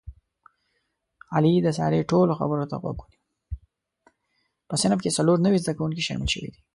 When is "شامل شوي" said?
6.07-6.49